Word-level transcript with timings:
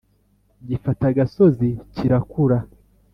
gifata 0.67 1.03
agasozi 1.11 1.69
kirakura 1.95 2.57